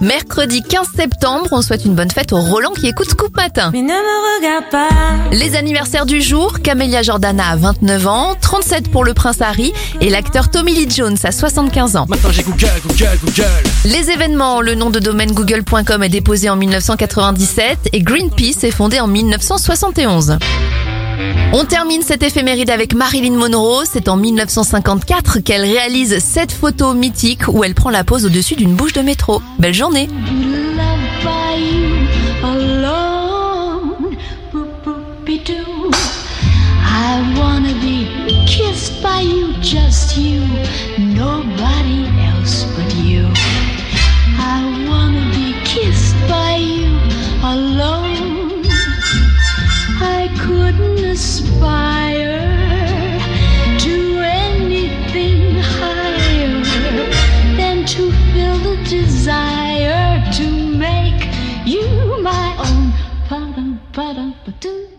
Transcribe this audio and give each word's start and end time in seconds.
Mercredi 0.00 0.62
15 0.62 0.88
septembre, 0.94 1.48
on 1.52 1.62
souhaite 1.62 1.86
une 1.86 1.94
bonne 1.94 2.10
fête 2.10 2.32
au 2.32 2.36
Roland 2.36 2.72
qui 2.72 2.86
écoute 2.86 3.08
Scoop 3.08 3.34
Matin. 3.34 3.70
Mais 3.72 3.80
ne 3.80 3.88
me 3.88 4.36
regarde 4.36 4.70
pas. 4.70 4.88
Les 5.32 5.56
anniversaires 5.56 6.04
du 6.04 6.20
jour, 6.20 6.60
Camélia 6.60 7.02
Jordana 7.02 7.50
a 7.52 7.56
29 7.56 8.06
ans, 8.06 8.34
37 8.40 8.90
pour 8.90 9.04
le 9.04 9.14
prince 9.14 9.40
Harry 9.40 9.72
et 10.02 10.10
l'acteur 10.10 10.50
Tommy 10.50 10.74
Lee 10.74 10.90
Jones 10.90 11.16
a 11.24 11.32
75 11.32 11.96
ans. 11.96 12.06
Maintenant 12.08 12.30
j'ai 12.30 12.42
Google, 12.42 12.68
Google, 12.86 13.18
Google. 13.24 13.44
Les 13.86 14.10
événements, 14.10 14.60
le 14.60 14.74
nom 14.74 14.90
de 14.90 14.98
domaine 14.98 15.32
google.com 15.32 16.02
est 16.02 16.08
déposé 16.10 16.50
en 16.50 16.56
1997 16.56 17.88
et 17.94 18.02
Greenpeace 18.02 18.64
est 18.64 18.70
fondé 18.70 19.00
en 19.00 19.06
1971. 19.06 20.38
On 21.52 21.64
termine 21.64 22.02
cette 22.02 22.22
éphéméride 22.22 22.70
avec 22.70 22.94
Marilyn 22.94 23.36
Monroe. 23.36 23.84
C'est 23.84 24.08
en 24.08 24.16
1954 24.16 25.40
qu'elle 25.40 25.62
réalise 25.62 26.18
cette 26.18 26.52
photo 26.52 26.94
mythique 26.94 27.48
où 27.48 27.64
elle 27.64 27.74
prend 27.74 27.90
la 27.90 28.04
pose 28.04 28.26
au-dessus 28.26 28.56
d'une 28.56 28.74
bouche 28.74 28.92
de 28.92 29.02
métro. 29.02 29.42
Belle 29.58 29.74
journée 29.74 30.08
aspire 51.16 52.44
to 53.78 54.18
anything 54.20 55.56
higher 55.78 56.62
than 57.56 57.86
to 57.86 58.12
feel 58.32 58.58
the 58.58 58.76
desire 58.84 60.22
to 60.30 60.46
make 60.76 61.22
you 61.64 62.20
my 62.20 62.54
own. 62.58 62.92
Ba-dum, 63.30 63.80
ba-dum, 63.94 64.34
ba-doo. 64.44 64.95